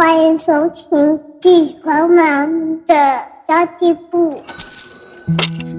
[0.00, 0.98] 欢迎收听
[1.42, 2.50] 《地狂忙
[2.86, 2.94] 的
[3.46, 4.32] 交际部》。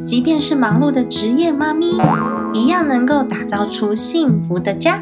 [0.05, 1.99] 即便是忙碌的职业妈咪，
[2.53, 5.01] 一样能够打造出幸福的家。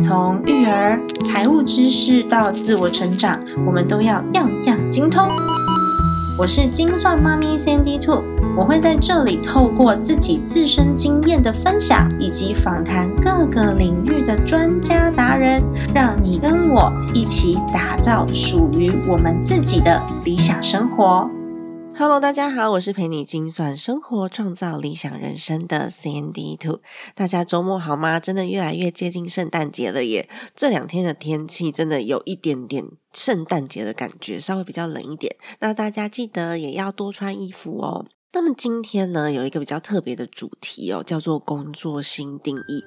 [0.00, 3.36] 从育儿、财务知识到自我成长，
[3.66, 5.28] 我们都要样样精通。
[6.40, 8.24] 我是精算妈咪 Sandy Two，
[8.56, 15.62] 我会在这里透过自己自身经验的分享，以及访谈各个领域的专家达人，
[15.94, 21.30] 让你跟我一起打造属于我们自己的理想生活。
[22.00, 26.80] Hello，大家好，我是陪你精算生活、创造理想人生的 Sandy Two。
[27.14, 28.18] 大家周末好吗？
[28.18, 30.26] 真的越来越接近圣诞节了耶！
[30.56, 35.36] 这两天的天气真的有一点点圣诞节的感觉，稍微比较冷一点。
[35.58, 38.06] 那大家记得也要多穿衣服哦。
[38.32, 42.82] 那么今天呢，有一个比较特别的主题哦，叫做工作新定义。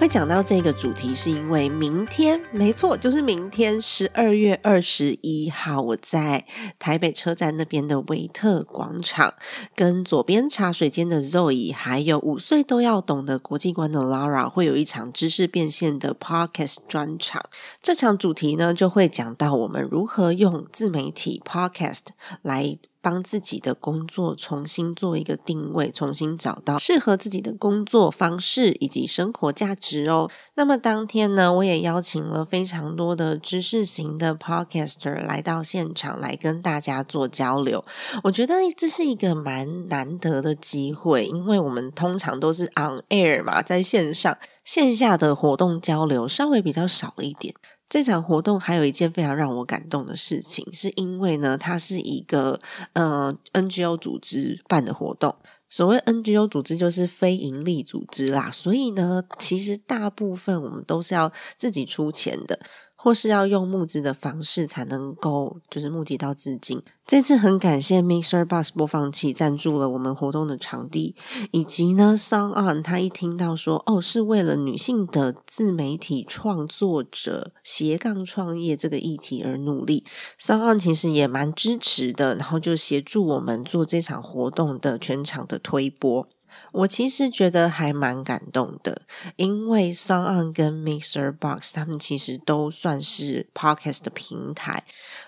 [0.00, 6.46] 会讲到这个主题，是因为明天，没错，就是明天十二月二十一号，我在
[6.78, 9.34] 台北车站那边的维特广场，
[9.76, 17.42] 跟左边茶水间的 Zoe，还有五岁都要懂的国际观的 Laura，会有一场知识变现的 Podcast 专场。
[17.82, 22.04] 这场主题呢，就会讲到我们如何用自媒体 Podcast
[22.40, 22.78] 来。
[23.02, 30.30] 帮自己的工作重新做一个定位，重新找到适合自己的工作方式以及生活价值哦。
[30.54, 37.84] 那么当天呢，我也邀请了非常多的知识型的 podcaster 来到现场，来跟大家做交流。
[38.22, 47.54] 我觉得这是一个蛮难得的机会，因为我们通常都是 on air 嘛，在线上线下的活动交流稍微比较少一点。
[47.90, 52.58] 这场活动还有一件非常让我感动的事情，是因为呢，它是一个
[52.92, 55.34] 呃 NGO 组织办的活动。
[55.68, 62.58] 所谓 NGO 组织就是非营利组织啦，所以呢，其实大部分我们都是要自己出钱的。
[63.02, 66.82] 或是要用募资的方式才能够，就是募集到资金。
[67.06, 71.16] 这次很感谢 Mixer Bus 播放器赞助了我们活动的场地，
[71.50, 80.04] 以及呢，Song On 他一听到说哦，是为了女性的自媒体创作者斜杠创业这个议题而努力
[80.38, 86.28] ，Song On 其实也蛮支持的，然后就协助我们做这场活动的全场的推播。
[86.72, 89.02] 我其实觉得还蛮感动的，
[89.36, 94.84] 因为 Sound 跟 Mixer Box 他们其实都算是 Podcast 的平台。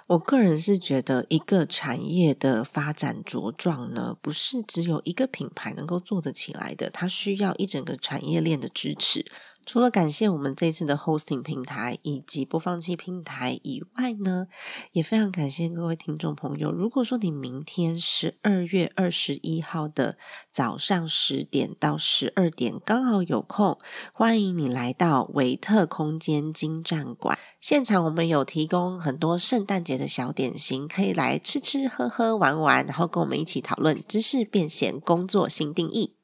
[0.09, 9.25] 我个人是觉得，一个产业的发展茁壮呢，不是只有一个品牌能够做得起来的，它需要一整个产业链的支持。
[9.65, 14.49] 除了感谢我们这次的 hosting 平台以及播放器平台以外呢，
[14.93, 16.73] 也非常感谢各位听众朋友。
[16.73, 20.19] 如果说你明天十二月二十一号的
[20.53, 23.79] 早上十点到十二点刚好有空，
[24.13, 36.17] 欢迎你来到维特空间金站馆现场，我们有提供很多圣诞节的小点心，可以来吃吃喝喝玩玩，然后跟我们一起讨论知识变现、工作新定义。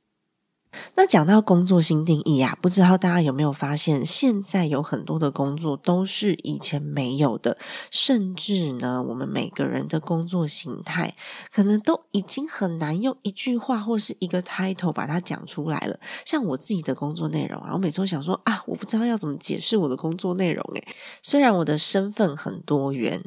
[0.94, 7.56] 那讲到工作新定义啊，不知道大家有没有发现，现在有很多的工作都是以前没有的，
[7.90, 11.14] 甚至呢，我们每个人的工作形态
[11.52, 15.98] 可能都已经很难用一句话或是一个 title 把它讲出来了。
[16.24, 20.62] 像我自己的工作内容啊，我每次都想说啊，我不知道要怎么解释我的工作内容。
[20.74, 20.84] 诶
[21.22, 23.22] 虽然我的身份很多元。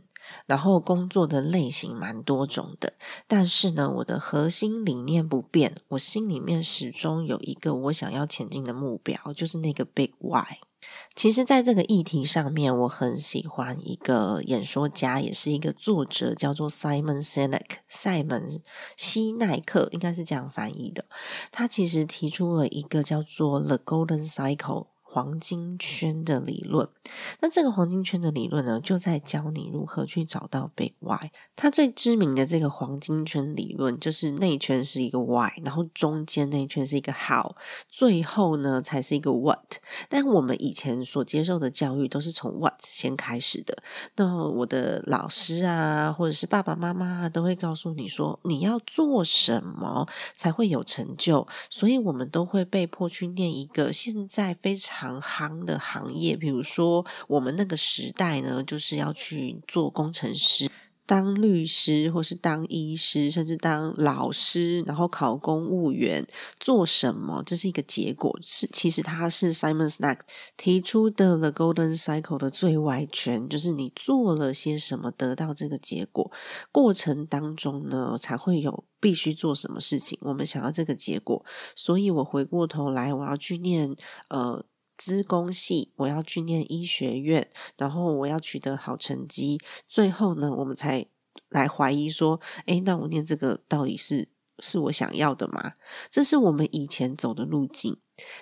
[0.46, 2.94] 然后工作的类型蛮多种的，
[3.28, 10.59] 但是呢，我的核心理念不变，我心里面始终有一个我想要前进的目标，就是那个 Big Why。
[11.16, 18.62] 其实，在这个议题上面，我很喜欢一个演说家，也是一个作者，叫做 Simon Sinek，塞门
[18.97, 21.06] 西奈克，应该是这样翻译的。
[21.52, 24.88] 他其实提出了一个叫做 The Golden Cycle。
[25.13, 26.88] 黄金圈的理论，
[27.41, 31.31] 那这个黄金圈的理论呢，就在教你如何去找到 Big Why。
[31.53, 37.58] 它最知名的这个黄金圈理论，就是内圈是一个 Why，然后中间那圈是一个 How，
[37.90, 39.79] 最后呢才是一个 What。
[40.08, 43.84] 但我们以前所接受的教育都是从 What 先开始的。
[44.16, 55.01] 那我的老师啊，或者是爸爸妈妈都会告诉你说，你要做什么才会有成就，所以我们都会被迫去念一个现在非常。
[55.02, 60.70] 行行的行业，比如说我们那个时代呢，就是要去做工程师。
[61.03, 66.26] 当律师，或是当医师，甚至当老师，然后考公务员，
[66.58, 67.44] 做什么？
[67.46, 68.32] 这是一个结果。
[68.42, 70.20] 是，其实它是 Simon Snack
[70.56, 76.32] 提出的 The Golden Cycle 的最外圈，就是你做了些什么，得到这个结果。
[76.72, 80.18] 过程当中呢，才会有必须做什么事情。
[80.22, 81.44] 我们想要这个结果，
[81.76, 83.94] 所以我回过头来，我要去念
[84.30, 84.64] 呃。
[85.02, 91.08] 资工系，我要去念医学院，然后我要取得好成绩，最后呢，我们才
[91.50, 94.30] 来怀疑说，诶，那我念这个到底是
[94.61, 95.73] 是我想要的吗？
[96.09, 97.97] 这是我们以前走的路径。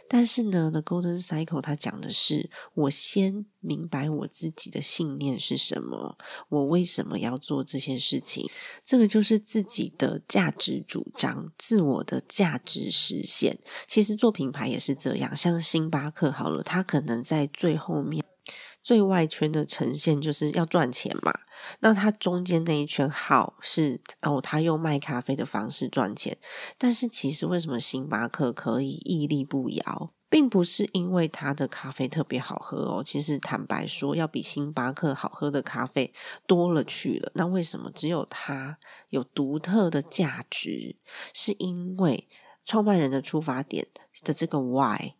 [0.10, 6.18] 但是呢，The Golden Cycle 它讲的是，我先明白我自己的信念是什么，
[6.50, 8.50] 我为什么要做这些事情，
[8.83, 13.57] 这个就是自己的价值主张，自我的价值实现。
[13.88, 18.25] 其实做品牌也是这样，像星巴克好了，它可能在最后面。
[18.89, 21.31] 最外圈的呈现就是要赚钱嘛，
[21.81, 26.36] 那它中间那一圈好是哦，他用卖咖啡的方式赚钱，
[26.80, 36.12] 但是其实为什么星巴克可以屹立不摇，并不是因为它的咖啡特别好喝哦，其实坦白说，要比星巴克好喝的咖啡
[36.47, 37.31] 多了去了。
[37.36, 40.95] 那为什么只有它有独特的价值？
[41.31, 42.27] 是因为
[42.65, 43.86] 创办人的出发点
[44.24, 45.13] 的这个 why。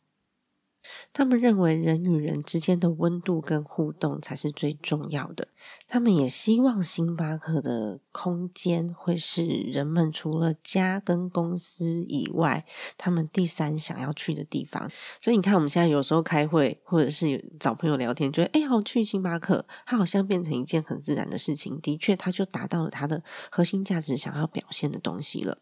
[1.14, 5.48] 他们认为人与人之间的温度跟互动才是最重要的。
[5.88, 12.66] 他们也希望星巴克的空间会是人们除了家跟公司以外，
[12.98, 14.90] 他们第三想要去的地方。
[15.20, 21.80] 所以你看，我们现在有时候开会或者是找朋友聊天，觉得哎，好去星巴克，它好像变成一件很自然的事情。
[21.82, 25.58] 的确，它就达到了它的核心价值想要表现的东西了。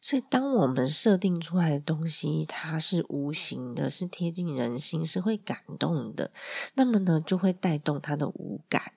[0.00, 6.30] 所以，当我们设定出来的东西，它是无形的，是贴近人心，是会感动的，
[6.74, 8.92] 那么呢，就会带动它的五感、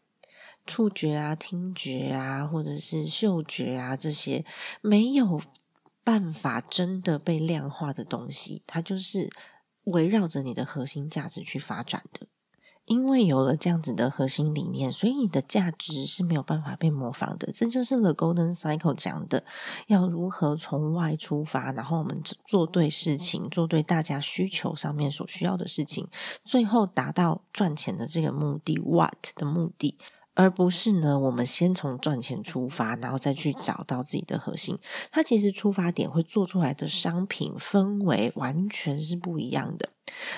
[0.65, 4.45] 触觉啊、听觉啊，或者是嗅觉啊这些
[4.81, 5.41] 没有
[6.03, 9.29] 办法真的被量化的东西，它就是
[9.85, 12.27] 围绕着你的核心价值去发展的。
[12.91, 17.49] 因为有了这样子的核心理念，所以你的价值是没有办法被模仿的。
[17.53, 19.45] 这就是 The Golden Cycle 讲的，
[19.87, 26.09] 要如何从外出发，然后我们做对事情，做对大家需求上面所需要的事情，
[26.43, 29.97] 最后达到赚钱的这个目的，What 的目的。
[30.33, 34.77] 而不是呢，我们先从赚钱出发，然后再去找到自己的核心。
[35.11, 39.89] 它其实出发点会做出来的商品氛围完全是不一样的。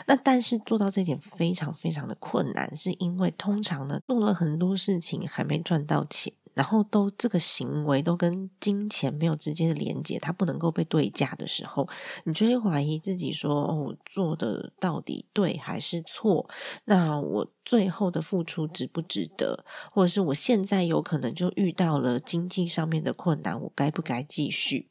[0.08, 6.34] 那但是做到这点非常非常的困难，是因为通常呢做了很多事情还没赚到钱。
[6.56, 11.90] 然后都这个行为都跟金钱没有直接的连接，它不能够被对价的时候，
[12.26, 16.48] 你就会怀疑自己说：“哦，做的到底对还是错？
[16.86, 19.64] 那我最后的付出值不值得？
[19.92, 24.90] 或者是我现在有可能就遇到了经济上面的困难，我该不该继续？”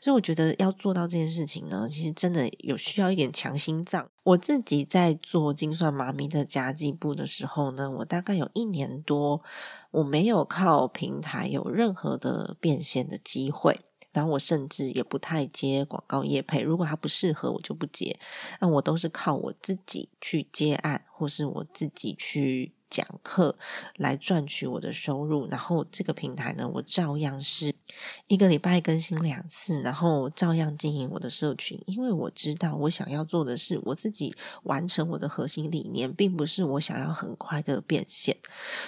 [0.00, 4.10] 所以我觉得要做到这件事情呢，其实真的有需要一点强心脏。
[4.22, 9.42] 我自己在做精算妈咪的家计部的时候呢，我大概有一年多，
[9.90, 13.80] 我没有靠平台有任何的变现的机会，
[14.12, 18.18] 然后我甚至也不太接广告业配，如果它不适合我就不接，
[18.60, 22.72] 那我都是靠我自己去接案，或是我自己去。
[22.90, 23.56] 讲课
[23.98, 27.72] 来赚取我的收入，然后这个平台呢，我照样是
[28.26, 34.34] 一个礼拜更新两次，然后照样经营我的社群，因为我知道我想要做的是我自己
[34.64, 38.36] 完成我的核心理念，并不是我想要很快的变现。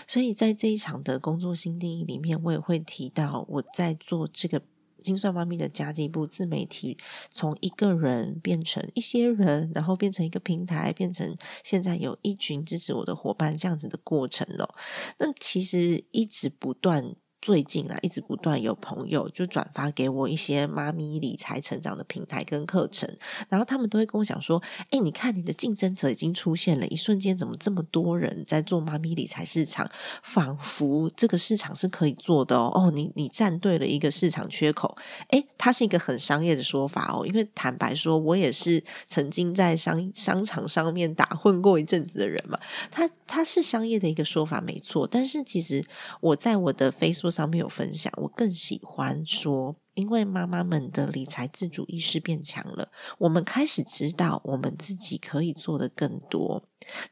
[0.08, 4.60] 所以在这一场的工作新定义里面，我也会提到我在做这个。
[5.02, 6.96] 精算方面的家计部自媒体，
[7.30, 14.74] 从一个人变成一些人，然后变成一个平台，变成现在有一群支持我的伙伴这样子的过程哦。
[15.18, 17.14] 那其实一直不断。
[17.42, 23.12] 最近啊，一直不断有朋友就转发给我一些妈咪理财成长的平台跟课程，
[23.48, 29.90] 然后他们都会跟我讲说：“哎，你看你的竞争者已经出现了，一瞬间怎么这么多人在做妈咪理财市场？
[30.22, 32.70] 仿佛这个市场是可以做的哦！
[32.76, 34.96] 哦，你你站对了一个市场缺口。
[35.30, 42.56] 哎，它是一个很商业的说法哦，因为坦白说，我也是曾经在商商场上面打混过一阵子的人嘛。
[42.92, 45.84] 它它是商业的一个说法没错，但是其实
[46.20, 47.31] 我在我的 Facebook。
[47.32, 56.62] 上面有分享，我更喜欢说，因为妈妈们的理财自主意识变强了，我们开始知道我们自己可以做的更多，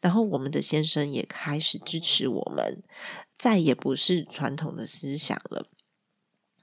[0.00, 2.82] 然后我们的先生也开始支持我们，
[3.38, 5.66] 再也不是传统的思想了。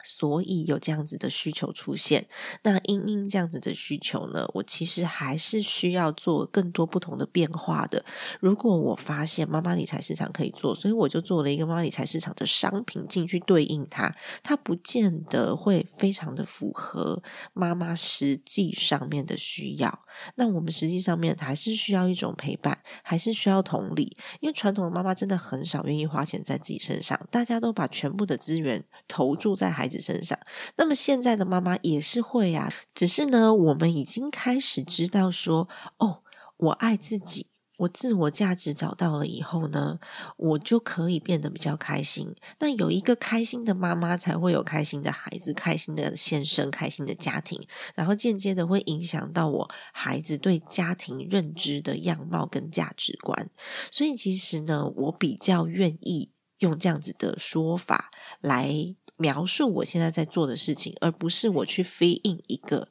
[0.04, 2.28] 所以有这样子的需求出现，
[2.64, 8.04] 那因因这样子的需求呢，我其实还是需要做更多不同的变化的。
[8.40, 14.10] 如果我发现妈妈理财市场可以做，所以我就做了一个妈妈理财市场的商品进去对应它，
[14.42, 17.22] 它不见得会非常的符合
[17.54, 20.00] 妈妈实际上面的需要。
[20.36, 29.97] 那我们实际上面还是需要一种陪伴，还是需要同理，因为传统的妈妈真的很少愿意花钱在自己身上，大家都把全部的资源投注在孩子。
[30.00, 30.38] 身上，
[30.76, 36.24] 那么现在的妈妈也是会啊，只是呢，我们已经开始知道说，哦，
[36.58, 40.00] 我爱自己，我自我价值找到了以后呢，
[40.36, 42.36] 我就可以变得比较开心。
[42.60, 53.50] 那有一个开心的妈妈，才会有开心的孩子、开心的先生、开心的家庭，然后间接的会影响到我孩子对家庭认知的样貌跟价值观。
[53.92, 58.10] 所以其实呢，我比较愿意用这样子的说法
[58.42, 58.96] 来。
[59.18, 62.90] 描述我现在在做的事情，而不是我去飞映一个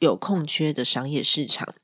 [0.00, 1.74] 有空缺的商业市场。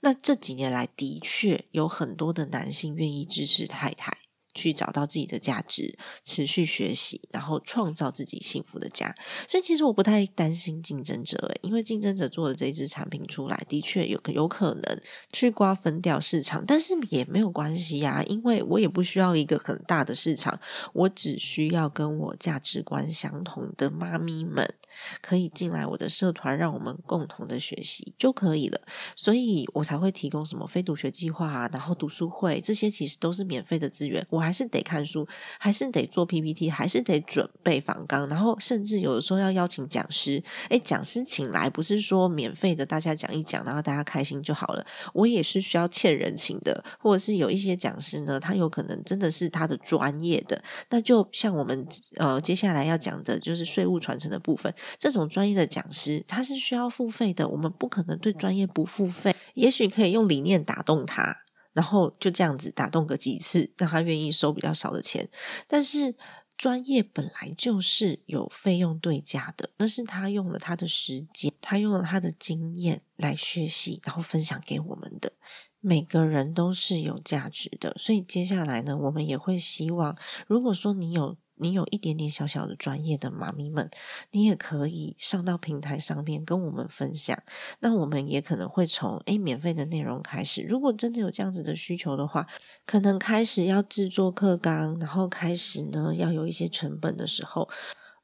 [0.00, 4.18] 那这几年来的确有很多的男性愿意支持太太。
[4.54, 9.14] 去找到自己的价值，持续学习，然后创造自己幸福的家。
[9.48, 15.00] 所以其实我不太担心竞争者，因为竞争者做的这一支产品出来，的确有有可能
[15.32, 20.60] 去瓜分掉市场，但是也没有关系呀，因为我也不需要一个很大的市场，
[20.92, 24.74] 我只需要跟我价值观相同的妈咪们。
[25.22, 28.80] 可以进来我的社团，让我们共同的学习就可以了。
[29.16, 34.26] 所以我才会提供什么非读学计划啊，然后读书会这些，其实都是免费的资源。
[34.28, 35.24] 我还还是得看书，
[35.60, 40.42] 还是得做 PPT，还是得准备访纲，然后甚至有的时候要邀请讲师。
[40.70, 44.84] 诶，讲师请来不是说免费的，大家讲一讲，然后大家开心就好了。
[45.14, 50.60] 我也是需要欠人情的，或者是有一些讲师呢，他有可能真的是他的专业的。
[50.88, 54.74] 那就像我们呃接下来要讲的就是税务传承的部分。
[54.98, 57.46] 这种专业的讲师，他是需要付费的。
[57.46, 59.32] 我们不可能对专业不付费。
[59.54, 61.36] 也许可以用理念打动他，
[61.72, 65.28] 然后就这样子打动个几次，让他愿意收比较少的钱。
[65.66, 66.14] 但是
[66.56, 75.32] 专业本来就是有费用对价的，那是他用了他的时间，他用了他的经验来学习，然后分享给我们的。
[75.80, 81.36] 每个人都是有价值的，所以接下来呢，我们也会希望，如果说你有。
[81.60, 83.90] 你有一点点小小的专业的妈咪们，
[84.30, 87.40] 你也可以上到平台上面跟我们分享。
[87.80, 90.62] 那我们也可能会从诶免费的内容开始。
[90.62, 92.46] 如果真的有这样子的需求的话，
[92.86, 97.68] 可能开始要制作课纲，然后开始呢要有一些成本的时候，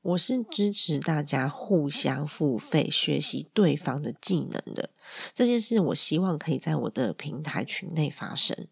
[0.02, 4.90] 我是支持大家互相付费学习对方的技能的。
[5.32, 8.66] 这件事，我希望可以在我的平台群内发生。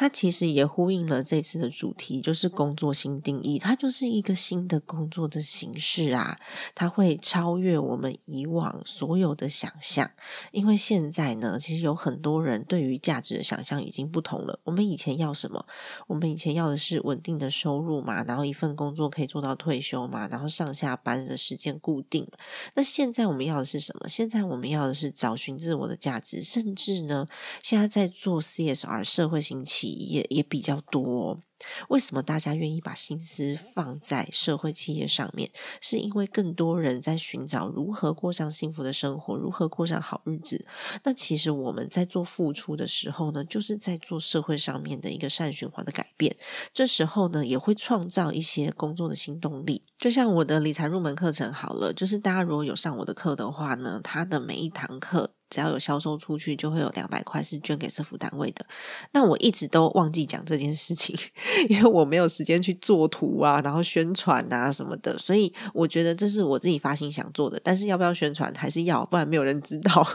[0.00, 3.58] 它其实也呼应了这次的主题，就是工作新定义。
[3.58, 6.38] 它就是一个新的工作的形式啊，
[6.74, 10.10] 它会超越我们以往所有的想象。
[10.52, 14.58] 因为现在呢，其实有很多人对于价值的想象已经不同了。
[14.64, 15.66] 我们以前要什么？
[16.06, 22.26] 我们以前要的是稳定的收入嘛，然后一份工作可以做到退休嘛，然后上下班的时间固定。
[22.74, 24.08] 那现在我们要的是什么？
[24.08, 27.28] 现在我们要的是找寻自我的价值，甚至呢，
[27.62, 31.40] 现在在做 CSR 社会型企也也比较多。
[31.88, 35.50] 为什么大家愿意把心思放在社会企业上面？
[35.82, 40.64] 是因为更多人在寻找如何过上幸福的生活，如何过上好日子。
[41.04, 46.34] 那其实我们在做付出的时候呢，就是在做社会上面的一个善循环的改变。
[46.72, 49.84] 这时候呢，也会创造一些工作的新动力。
[49.98, 55.34] 就像我的理财入门课程好了，就是大家如果有上我的课的话呢，它的每一堂课。
[55.50, 58.64] 只要有销售出去，就会有两百块是捐给社福单位的。
[59.12, 61.14] 那我一直都忘记讲这件事情，
[61.68, 65.18] 因为我没有时间去做图啊，然后宣传啊什么的。
[65.18, 70.06] 所以我觉得这是我自己发心想做的，但是要不要宣传还是要，不然没有人知道，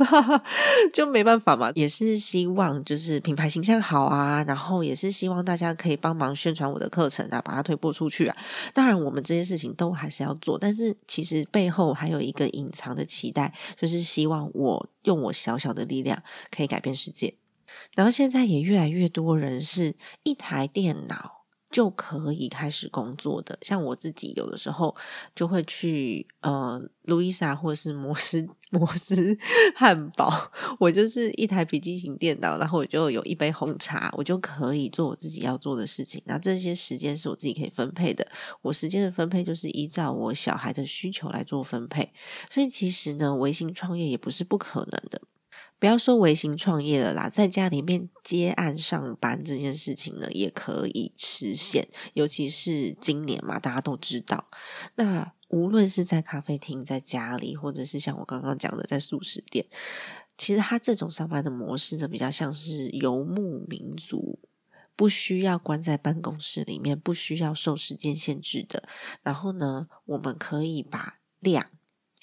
[0.94, 1.72] 就没办法嘛。
[1.76, 8.38] 也是希望就是品牌形象好啊，然后也是希望大家可以帮忙宣传我的课程啊，把它推播出去啊。
[8.74, 14.88] 当然，我们这些事情都还是要做，但是其实背后还有一个隐藏的期待，就是希望我。
[15.06, 17.38] 用我小小的力量可以改变世界，
[17.96, 21.35] 然后现在也越来越多人是一台电脑
[21.76, 23.60] 就可以开始工作的。
[23.62, 24.96] 像我自己有的时候
[25.36, 29.38] 就会去呃路易莎或者是摩斯摩斯
[29.76, 36.24] 汉堡，我就是一台笔记型电脑，然后我就有一杯红茶，我就可以做我自己要做的事情。
[36.28, 38.26] 那这些时间是我自己可以分配的，
[38.62, 42.14] 我时间的分配就是依照我小孩的需求来做分配。
[42.50, 45.22] 所以其实呢，微型创业也不是不可能的。
[45.86, 51.88] 不要说微型创业了啦，在家里面接案上班这件事情呢，也可以实现。
[52.16, 54.50] 尤其是今年嘛，大家都知道，
[54.96, 55.32] 那。
[55.50, 59.64] 无论是在咖啡厅、在家里，或者是像我刚刚讲的在素食店，
[60.36, 64.40] 其实他这种上班的模式呢，比较像是游牧民族。
[64.96, 68.90] 不需要关在办公室里面，不需要受时间限制的。
[69.22, 71.64] 然后呢，我们可以把量。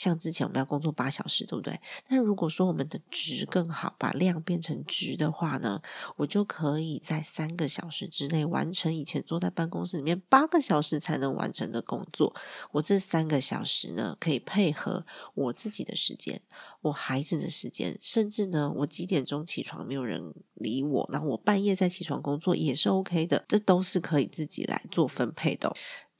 [0.02, 1.80] 像之前我们要工作八小时，对不对？
[2.08, 5.80] 但如果说我们的值更好，把量变成值的话呢，
[6.16, 12.34] 我就可以在三个小时之内完成以前坐在办公室里面八个小时才能完成的工作。
[12.72, 16.42] 我这三个小时呢，可以配合我自己的时间、
[16.80, 25.72] 我孩子的时间，甚至呢，我几点钟起床没有人理我，然后我半夜再起床工作也是 OK 的，这都是可以自己来做分配的。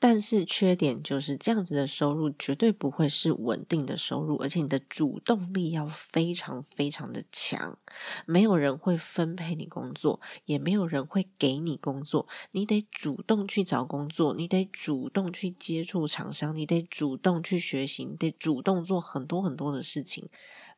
[0.04, 7.78] 但是缺点就是这样子的收入绝对不会是稳定的收入，而且你的主动力要非常非常的强，
[8.26, 20.28] 没有人会分配你工作，也没有人会给你工作，你得主动去找工作，你得主动去接触厂商，你得主动去学习，你得主动做很多很多的事情，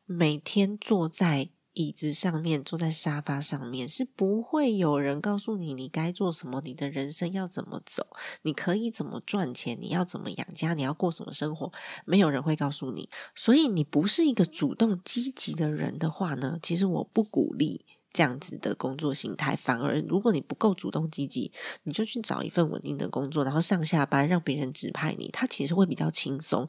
[0.05, 1.49] 每天坐在。
[1.75, 8.07] 椅子上面，坐在沙发上面，是不会有人告诉你你该做什么，你的人生要怎么走，
[8.41, 11.71] 你可以怎么赚钱，你要怎么养家，你要过什么生活，
[12.05, 13.09] 没有人会告诉你。
[13.35, 17.85] 所以，你不是一个主动积极的人的话呢，其实我不鼓励。
[18.15, 21.51] 这样子的工作形态，反而如果你不够主动积极，
[21.83, 26.65] 你就去找一份稳定的工作，然后上下班让别人指派你，他其实会比较轻松，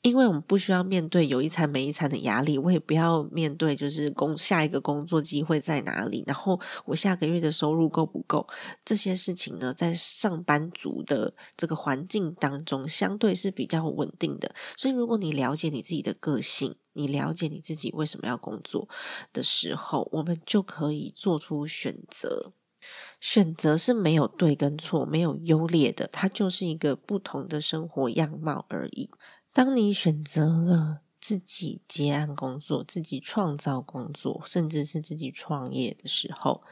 [0.00, 8.48] 因为我们不需要面对有一餐没一餐的压力，我也不要面对就是工下一个工作机会在哪里，然后我下个月的收入够不够
[8.82, 14.54] 这些事情呢，在上班族的这个环境当中，相对是比较稳定的。
[14.78, 16.76] 所以，如果你了解你自己的个性。
[17.00, 18.88] 你了解你自己为什么要工作
[19.32, 22.52] 的时候，我们就可以做出选择。
[23.20, 29.10] 选择是没有对跟错，没有优劣的，它就是一个不同的生活样貌而已。
[29.52, 36.62] 当你选择了自己接案工作、自己创造工作，甚至是自己创业的时候，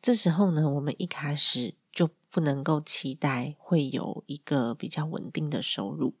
[0.00, 1.74] 这时候呢，我们一开始。
[1.94, 6.14] 就不能够期待会有一个比较稳定的收入，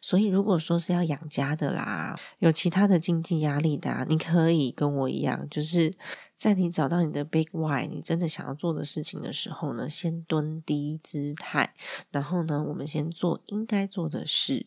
[0.00, 5.92] 所以如果说是要养家的啦，有其他的经济压力的，你可以跟我一样，就是
[6.38, 11.74] 在你找到你的 big why，你真的想要做的事情的时候呢，先蹲低姿态，
[12.10, 14.66] 然后呢，我们先做应该做的事。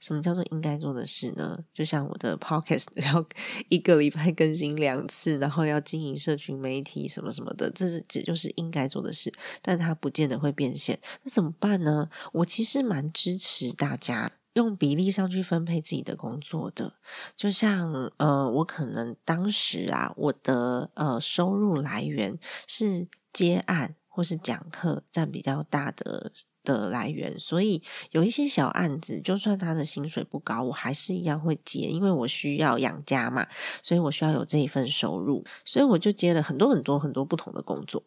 [0.00, 1.58] 什么叫做应该做的事呢？
[1.72, 3.24] 就像我的 podcast 要
[3.68, 10.98] 一个礼拜更新两次，然后要经营社群媒体什么什么的，这是这就是应该做的事，但它不见得会变现。
[11.22, 12.08] 那怎么办呢？
[12.32, 16.94] 我其实蛮支持大家用比例上去分配自己的工作的。
[17.36, 26.32] 就像呃，我可能当时啊，我的呃收入来源是接案或是讲课占比较大的。
[26.66, 33.46] 的来源，所以有一些小案子，就算他的薪水不高，我还是一样会接，因为我需要养家嘛，
[33.82, 38.02] 所以我需要有这一份收入，所以我就接了很多很多很多不同的工作。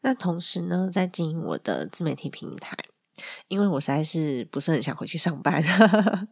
[0.00, 2.74] 那同时呢，在经营我的自媒体平台，
[3.48, 5.62] 因为我实在是不是很想回去上班。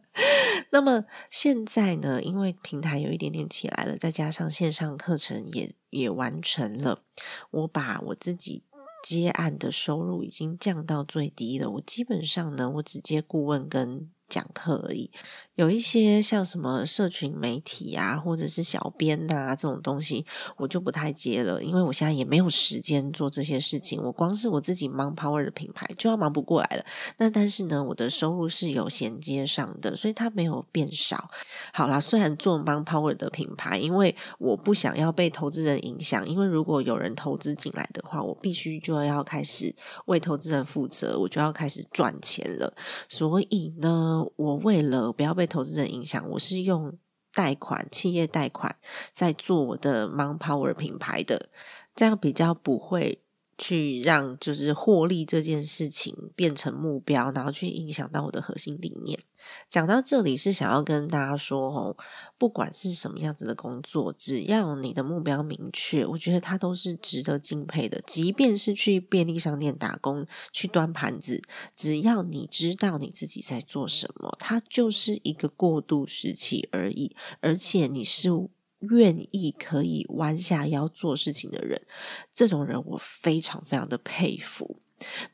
[0.71, 7.03] 那么现在呢，因为平台有一点点起来了，再加上线上课程也也完成了，
[7.51, 8.63] 我把我自己。
[9.01, 14.09] 接案的收入已经降到最低了，我基本上呢，我只接顾问跟。
[14.29, 15.09] 讲课而已，
[15.55, 20.25] 有一些像什么社群媒体啊，或者是小编呐这种东西，
[20.57, 24.01] 我就不太接了，因为我现在也没有时间做这些事情。
[24.03, 26.85] 我光是我自己忙 Power 的品牌就要忙不过来了。
[27.17, 31.29] 那但是呢，我的收入是有衔接上的，所以它没有变少。
[31.73, 39.73] 好啦，虽然做忙 Power 的品牌，因为我不想要被投资人影响，因为如果有人投资进来的话，我必须就要开始
[40.07, 42.73] 为投资人负责，我就要开始赚钱了。
[43.07, 44.16] 所以呢。
[44.35, 46.97] 我为了不要被投资人影响，我是用
[47.33, 48.75] 贷款、企业贷款
[49.13, 51.49] 在做我的 Mon Power 品牌的，
[51.95, 53.21] 这样比较不会。
[53.57, 59.19] 去让就是获利这件事情变成目标，然后去影响到我的核心理念。
[59.69, 61.95] 讲到这里是想要跟大家说哦，
[62.37, 68.01] 不管是什么样子的工作，只要你的目标明确，我觉得它都是值得敬佩的。
[68.05, 71.41] 即便是去便利商店打工去端盘子，
[71.75, 78.29] 只要你知道你自己在做什么，它就是一个过渡时期而已，而且你是。
[78.79, 81.81] 愿意可以弯下腰做事情的人，
[82.33, 84.81] 这种人我非常非常的佩服。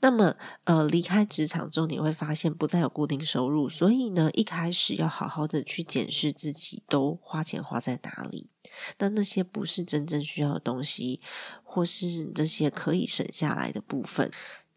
[0.02, 8.50] 那么，呃，离开职场之后，你会发现不再有固定收入，所以呢，一开始要好好的去检视自己都花钱花在哪里。
[8.98, 11.22] 那那些不是真正需要的东西，
[11.64, 14.30] 或是这些可以省下来的部分，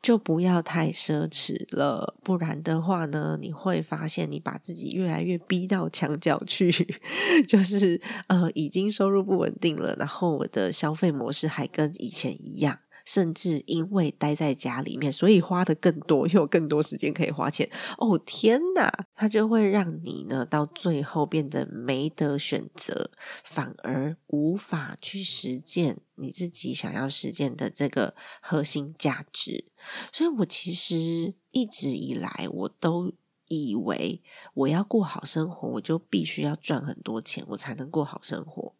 [0.02, 6.70] 就不要太奢侈了，不然的话呢，你会发现你把自己越来越逼到墙角去，
[7.48, 12.78] 就是呃，已经收入不稳定了，然后我的消费模式还跟以前一样。
[13.06, 17.70] 甚至因为待在家里面，所以花的更多，又有更多时间可以花钱。
[17.96, 23.10] 哦天哪，它就会让你呢，到最后变得没得选择，
[23.44, 29.64] 反而无法去实践你自己想要实践的这个核心价值。
[30.12, 33.12] 所以我其实一直以来，我都
[33.46, 34.20] 以为
[34.54, 38.74] 我要过好生活，我就必须要赚很多钱，我才能过好生活。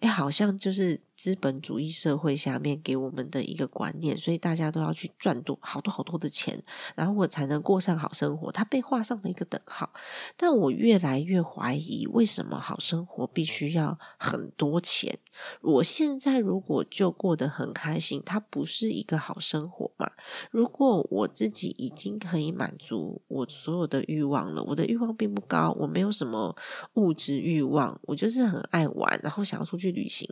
[0.00, 6.62] 哎，好像就是资本主义社会下面给我们的一个观念，所以大家都要去赚多好多好多的钱，
[6.94, 8.52] 然后我才能过上好生活。
[8.52, 9.92] 它被画上了一个等号，
[10.36, 15.18] 但我越来越怀疑，为什么好生活必须要很多钱？
[15.60, 20.08] 我现在如果就过得很开心，它不是一个好生活嘛？
[20.52, 26.54] 如果我自己已经可以满足我所有的欲望了，我的欲望并不高，我没有什么
[26.94, 29.88] 物质欲望，我就是很爱玩，然后想要出去。
[29.88, 30.28] 旅行，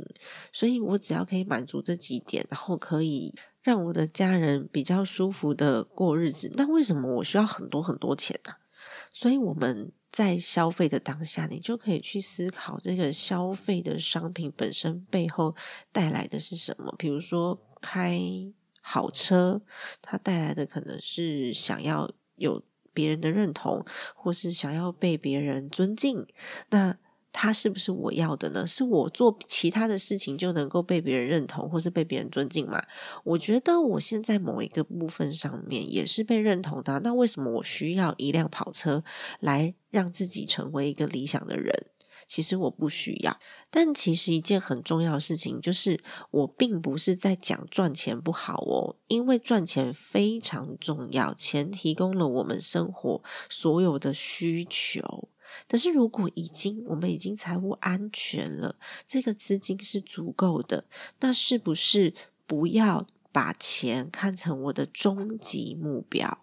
[0.53, 6.53] 所以我只要可以满足这几点，然后可以让我的家人比较舒服的过日子。
[6.55, 8.53] 那为什么我需要很多很多钱呢？
[9.13, 15.55] 所以我们在消费的当下，你就可以去思考这个消费的商品本身背后
[15.91, 16.95] 带来的是什么。
[16.99, 18.21] 比如说开
[18.81, 19.63] 好车，
[20.03, 22.63] 它带来的可能是想要有
[22.93, 23.85] 别人的认同，
[24.15, 26.27] 或是想要被别人尊敬。
[26.71, 26.97] 那
[27.39, 28.67] 他是不是我要的呢？
[28.67, 32.83] 是我做其他的事情就能够被别人认同，或是被别人尊敬吗？
[33.25, 36.99] 我觉得我现在某一个部分上面也是被认同的。
[37.01, 39.05] 那为什么我需要一辆跑车
[39.41, 41.89] 来让自己成为一个理想的人？
[42.27, 43.39] 其实我不需要。
[43.71, 55.29] 但其实一件很重要的事情就是，我并不是在讲赚钱不好哦，因为赚钱非常重要，钱提供了我们生活所有的需求。
[55.67, 60.85] 但是如果已经我们已经财务安全了，这个资金是足够的，
[61.21, 62.15] 那是不是
[62.47, 66.43] 不要把钱看成我的终极目标？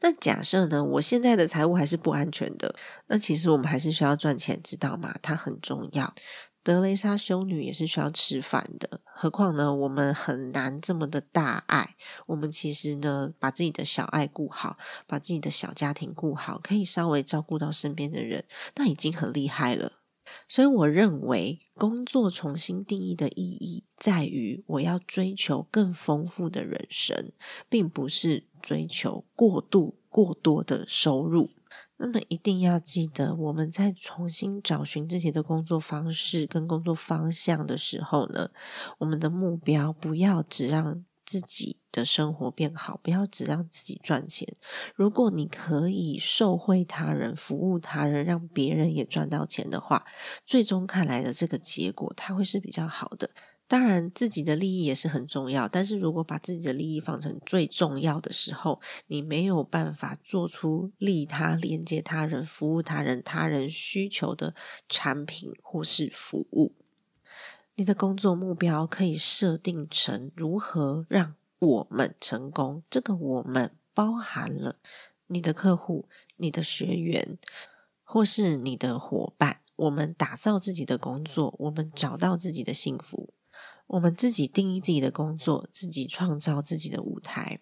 [0.00, 0.82] 那假设呢？
[0.82, 2.74] 我现在的财务还是不安全的，
[3.06, 5.14] 那其实我们还是需要赚钱，知道吗？
[5.22, 6.12] 它很重要。
[6.62, 9.74] 德雷莎修女也是需要吃饭的，何况呢？
[9.74, 11.96] 我们很难这么的大爱。
[12.26, 18.44] 我们其实呢，把自己的小爱顾好，把自己的小家庭顾好，可以稍微照顾到身边的人，
[18.76, 20.00] 那已经很厉害了。
[20.48, 27.32] 所以，我认为工作重新定义的意义在于，我要追求更丰富的人生，
[27.68, 31.50] 并不是追求过度过多的收入。
[32.02, 38.50] 那么一定要记得，我们在重新找寻自己的工作方式跟工作方向的时候呢，
[38.96, 44.56] 我们的目标不要只让自己的生活变好，不要只让自己赚钱。
[44.94, 50.06] 如果你可以受惠他人、服务他人，让别人也赚到钱的话，
[50.46, 53.28] 最终看来的这个结果，它会是比较好的。
[53.70, 55.68] 当然，自己的利益也是很重要。
[55.68, 64.56] 但是如果把自己的利益放成最重要的时候，你没有办法做出利他、连接他人、服务他人、他人需求的
[64.88, 66.72] 产品或是服务。
[67.76, 72.82] 你的工作目标可以设定成如何让我们成功。
[72.90, 74.80] 这个“我们”包含了
[75.28, 77.38] 你的客户、你的学员，
[78.02, 79.60] 或是你的伙伴。
[79.76, 83.32] 我们打造自己的工作，我们找到自己的幸福。
[83.90, 87.60] 我们自己定义自己的工作，自己创造自己的舞台。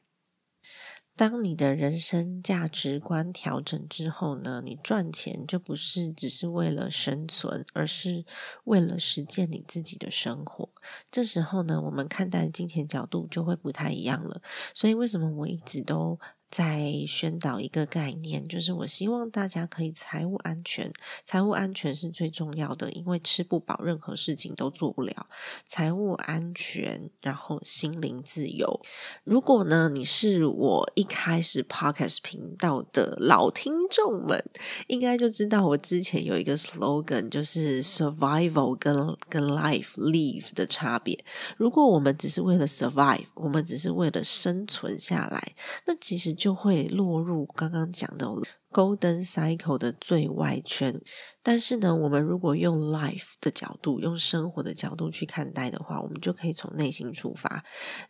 [1.16, 8.26] 当你的人生价值观调整之后呢，你赚钱就不是只是为了生存，而是
[8.64, 10.68] 为了实践你自己的生活。
[11.10, 14.42] 这时候呢，我们看待金钱角度就会不太一样了。
[14.74, 16.20] 所以，为什么我一直都？
[16.50, 20.90] 在宣导一个概念，就是我希望大家可以财务安全。
[21.26, 25.26] 财务安全是最重要的，因为吃不饱，任何事情都做不了。
[25.66, 28.80] 财务安全，然后心灵自由。
[29.24, 34.42] 如果呢，你是我一开始 podcast 频道的老听众们，
[34.86, 41.22] 应该就知道我之前有一个 slogan，就是 survival 跟跟 life live 的差别。
[41.58, 46.37] 如果我们只是为了 survive，我们只是为了生存下来，那其实。
[46.38, 48.26] 就会落入刚刚讲的
[48.72, 51.00] Golden Cycle 的最外圈。
[51.42, 57.64] 但是呢，我们如果用 life 的角度，用生活的角度去看待的话，我们就可以从内心出发。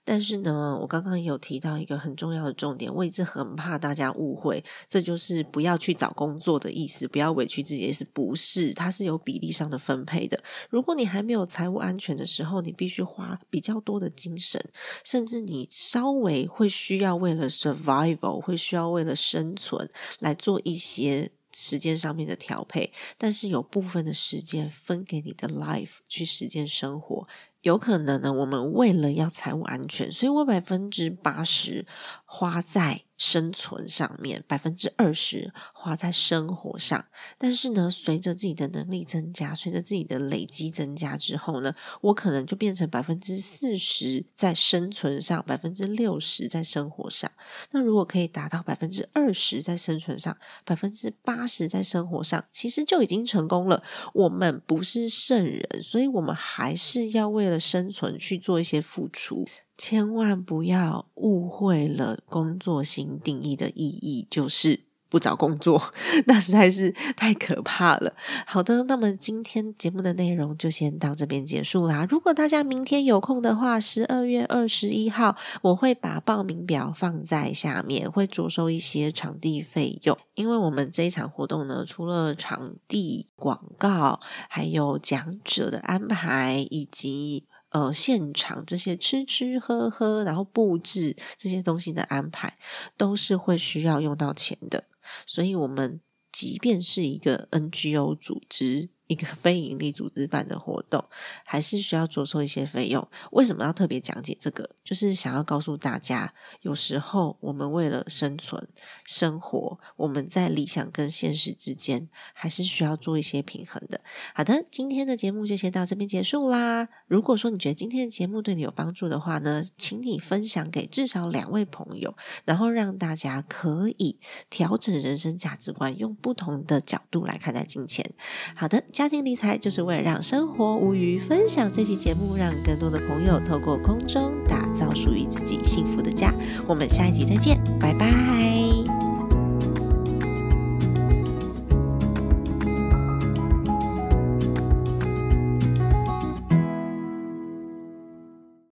[0.05, 10.43] 但是呢，我刚刚也有提到一个很重要的重点，我一直很怕大家误会，这就是不要去找工作的意思，不要委屈自己意思，不是，它是有比例上的分配的。
[10.69, 14.61] 如果你还没有财务安全的时候，你必须花比较多的精神，
[15.05, 21.31] 甚至你稍微会需要为了 survival，会需要为了生存来做做一些。
[21.51, 27.27] 时间上面的调配，但是有部分的时间分给你的 life 去实践生活，
[27.63, 28.31] 有可能呢。
[28.31, 31.87] 我们为了要财务安全，所以我百分之八十
[32.29, 33.03] 花在。
[33.19, 37.05] 生存上面百分之二十花在生活上，
[37.37, 47.29] 但是呢，随着自己的能力增加，随着自己的累积增加之后呢，我可能就变成百分之四十在生存上，百分之六十在生活上。
[47.73, 53.83] 那如果可以达到百分之二十在生存上，百分之八十在生活上，其实就已经成功了。
[54.15, 59.45] 我们不是圣人，所以我们还是要为了生存去做一些付出。
[59.79, 65.95] 千万不要误会了工作型定义的意义，就是不找工作，
[66.27, 68.13] 那实在是太可怕了。
[68.45, 72.05] 好的，那么今天节目的内容就先到这边结束啦。
[72.11, 80.19] 如果大家明天有空的话，十二月二十一号，我会把报名表放在下面，会着收一些场地费用。
[80.35, 87.45] 因为我们这一场活动呢，除了场地广告，还有讲者的安排以及。
[87.71, 92.55] 呃，现场这些吃吃喝喝，然后布置这些东西的安排，
[92.97, 94.85] 都是会需要用到钱的。
[95.27, 96.01] 所以，我们
[96.33, 98.89] 即便是一个 NGO 组织。
[99.09, 101.05] 一个非营利组织办的活动，
[101.45, 103.07] 还是需要着收一些费用。
[103.33, 104.71] 为什么要特别讲解这个？
[104.85, 108.69] 就是想要告诉大家，有时候我们为了生存、
[109.05, 114.01] 生活，我们在理想跟现实之间，还是需要做一些平衡的。
[114.35, 116.89] 好的，今天的节目就先到这边结束啦。
[117.07, 128.13] 如果说你觉得今天的节目对你有帮助的话呢，请你分享给至少两位朋友，然后让大家可以调整人生价值观，用不同的角度来看待金钱。
[128.55, 128.85] 好的。
[128.99, 131.21] 家庭理财就是为了让生活无余。
[131.21, 136.35] 分享这期节目，让更多的朋友透过空中打造属于自己幸福的家。
[136.67, 138.58] 我们下一集再见，拜拜。